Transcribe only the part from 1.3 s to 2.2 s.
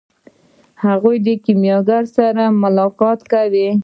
کیمیاګر